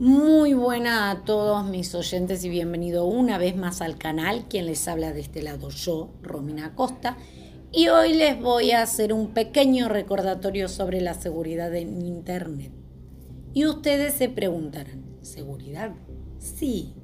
[0.00, 4.46] Muy buena a todos mis oyentes y bienvenido una vez más al canal.
[4.48, 7.18] Quien les habla de este lado yo, Romina Costa.
[7.70, 12.72] Y hoy les voy a hacer un pequeño recordatorio sobre la seguridad en Internet.
[13.52, 15.92] Y ustedes se preguntarán, ¿seguridad?
[16.38, 16.94] Sí.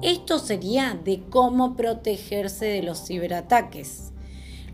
[0.00, 4.11] Esto sería de cómo protegerse de los ciberataques.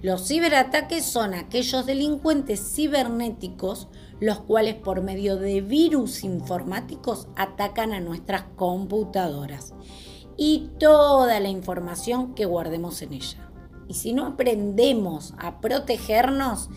[0.01, 3.89] Los ciberataques son aquellos delincuentes cibernéticos
[4.21, 9.75] los cuales por medio de virus informáticos atacan a nuestras computadoras
[10.37, 13.51] y toda la información que guardemos en ella.
[13.89, 16.69] Y si no aprendemos a protegernos,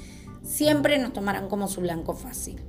[0.42, 2.64] siempre nos tomarán como su blanco fácil.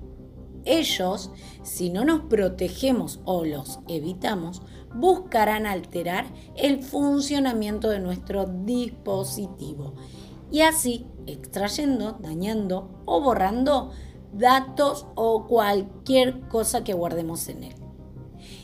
[0.64, 1.30] Ellos,
[1.62, 4.62] si no nos protegemos o los evitamos,
[4.94, 6.26] buscarán alterar
[6.56, 9.94] el funcionamiento de nuestro dispositivo
[10.52, 13.90] y así extrayendo, dañando o borrando
[14.32, 17.74] datos o cualquier cosa que guardemos en él.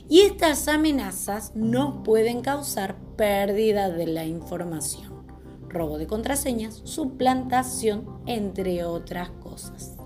[0.08, 5.26] Y estas amenazas no pueden causar pérdida de la información,
[5.68, 9.96] robo de contraseñas, suplantación, entre otras cosas.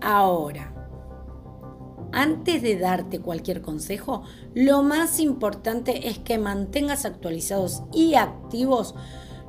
[0.00, 0.74] Ahora,
[2.12, 4.22] antes de darte cualquier consejo,
[4.54, 8.94] lo más importante es que mantengas actualizados y activos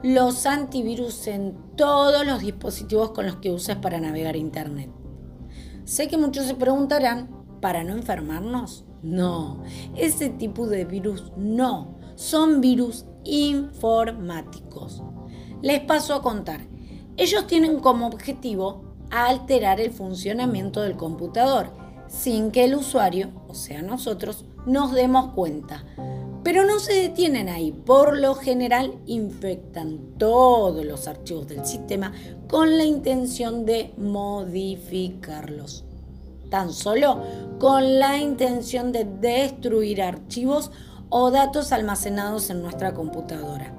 [0.03, 4.89] los antivirus en todos los dispositivos con los que uses para navegar Internet.
[5.85, 7.29] Sé que muchos se preguntarán,
[7.61, 8.85] ¿para no enfermarnos?
[9.01, 9.63] No,
[9.95, 15.03] ese tipo de virus no, son virus informáticos.
[15.61, 16.61] Les paso a contar.
[17.17, 21.73] Ellos tienen como objetivo alterar el funcionamiento del computador
[22.07, 25.85] sin que el usuario, o sea nosotros, nos demos cuenta.
[26.49, 32.11] Pero no se detienen ahí, por lo general infectan todos los archivos del sistema
[32.47, 35.83] con la intención de modificarlos.
[36.49, 37.21] Tan solo
[37.59, 40.71] con la intención de destruir archivos
[41.09, 43.71] o datos almacenados en nuestra computadora.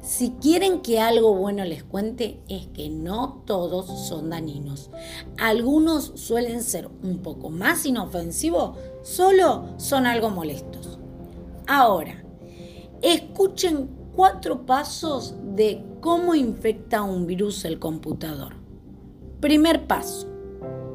[0.00, 4.90] Si quieren que algo bueno les cuente, es que no todos son dañinos.
[5.38, 10.95] Algunos suelen ser un poco más inofensivos, solo son algo molestos.
[11.66, 12.22] Ahora,
[13.02, 18.54] escuchen cuatro pasos de cómo infecta un virus el computador.
[19.40, 20.28] Primer paso.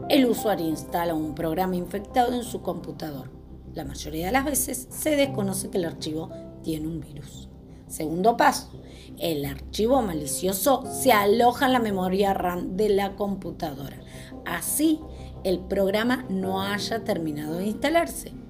[0.08, 3.30] El usuario instala un programa infectado en su computador.
[3.74, 6.30] La mayoría de las veces se desconoce que el archivo
[6.64, 7.50] tiene un virus.
[7.88, 8.72] Segundo paso.
[9.18, 14.02] El archivo malicioso se aloja en la memoria RAM de la computadora.
[14.46, 15.02] Así,
[15.44, 18.41] el programa no haya terminado de instalarse.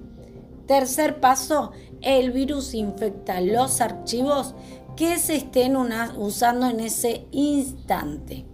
[0.72, 4.56] Tercer paso, el virus infecta los archivos
[4.96, 8.46] que se estén usando en ese instante.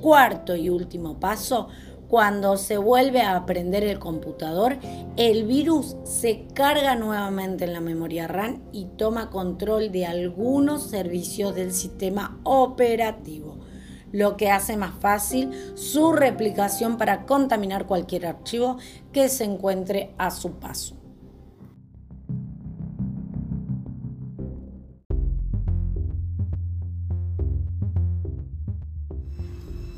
[0.00, 1.68] Cuarto y último paso,
[2.08, 4.78] cuando se vuelve a aprender el computador,
[5.18, 11.54] el virus se carga nuevamente en la memoria RAM y toma control de algunos servicios
[11.54, 13.58] del sistema operativo
[14.12, 18.78] lo que hace más fácil su replicación para contaminar cualquier archivo
[19.12, 20.96] que se encuentre a su paso.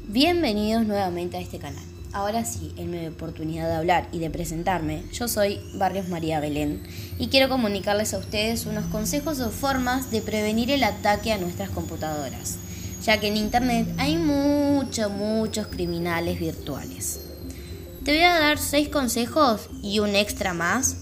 [0.09, 1.85] Bienvenidos nuevamente a este canal.
[2.13, 6.83] Ahora sí, en mi oportunidad de hablar y de presentarme, yo soy Barrios María Belén
[7.21, 11.71] y quiero comunicarles a ustedes unos consejos o formas de prevenir el ataque a nuestras
[11.71, 12.59] computadoras
[13.03, 17.21] ya que en Internet hay muchos, muchos criminales virtuales.
[18.05, 20.97] Te voy a dar seis consejos y un extra más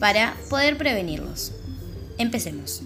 [0.00, 1.52] para poder prevenirlos.
[2.18, 2.82] Empecemos.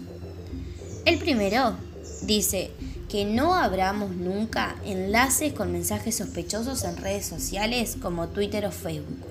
[1.05, 1.77] El primero
[2.23, 2.71] dice
[3.09, 9.25] que no abramos nunca enlaces con mensajes sospechosos en redes sociales como Twitter o Facebook.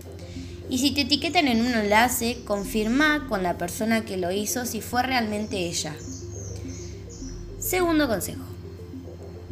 [0.69, 4.81] Y si te etiquetan en un enlace, confirma con la persona que lo hizo si
[4.81, 5.93] fue realmente ella.
[7.59, 8.54] Segundo consejo.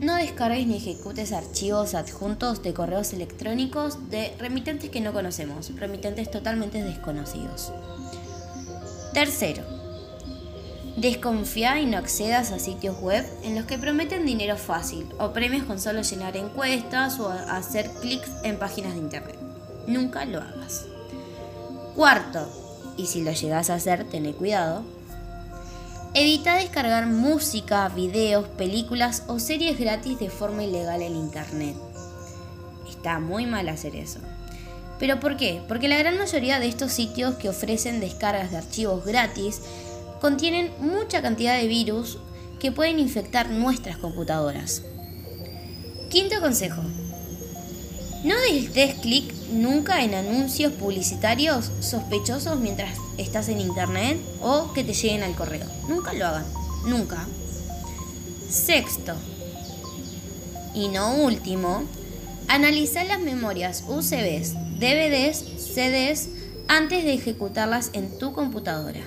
[0.04, 6.30] No descargues ni ejecutes archivos adjuntos de correos electrónicos de remitentes que no conocemos, remitentes
[6.30, 7.72] totalmente desconocidos.
[9.14, 9.64] Tercero,
[10.98, 15.64] desconfía y no accedas a sitios web en los que prometen dinero fácil o premios
[15.64, 19.40] con solo llenar encuestas o hacer clics en páginas de internet.
[19.88, 20.86] Nunca lo hagas.
[21.96, 22.46] Cuarto,
[22.98, 24.84] y si lo llegas a hacer, ten cuidado,
[26.16, 31.76] Evita descargar música, videos, películas o series gratis de forma ilegal en Internet.
[32.88, 34.20] Está muy mal hacer eso.
[35.00, 35.64] ¿Pero por qué?
[35.68, 39.62] Porque la gran mayoría de estos sitios que ofrecen descargas de archivos gratis
[40.22, 42.20] contienen mucha cantidad de virus
[42.60, 44.84] que pueden infectar nuestras computadoras.
[46.12, 46.84] Quinto consejo.
[48.24, 48.36] No
[48.74, 55.24] des clic nunca en anuncios publicitarios sospechosos mientras estás en internet o que te lleguen
[55.24, 55.66] al correo.
[55.90, 56.46] Nunca lo hagan.
[56.86, 57.28] Nunca.
[58.50, 59.14] Sexto.
[60.74, 61.84] Y no último,
[62.48, 66.30] analizar las memorias UCBs, DVDs, CDs
[66.70, 69.02] antes de ejecutarlas en tu computadora.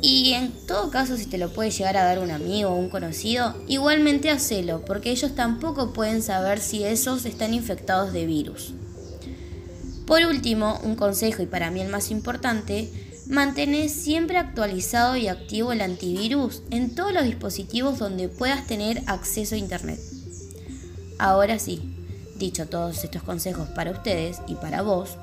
[0.00, 2.88] Y en todo caso, si te lo puede llegar a dar un amigo o un
[2.88, 8.74] conocido, igualmente hacelo, porque ellos tampoco pueden saber si esos están infectados de virus.
[10.06, 12.90] Por último, un consejo y para mí el más importante,
[13.26, 19.54] mantener siempre actualizado y activo el antivirus en todos los dispositivos donde puedas tener acceso
[19.54, 20.00] a Internet.
[21.18, 21.82] Ahora sí,
[22.36, 25.18] dicho todos estos consejos para ustedes y para vos,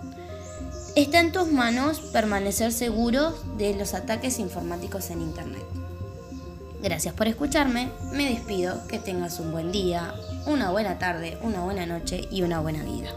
[0.96, 5.64] está en tus manos permanecer seguro de los ataques informáticos en Internet.
[6.82, 10.14] Gracias por escucharme, me despido, que tengas un buen día,
[10.46, 13.10] una buena tarde, una buena noche y una buena vida.